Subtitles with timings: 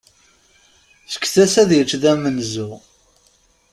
[1.13, 2.71] Fket-as ad yečč d amenzu.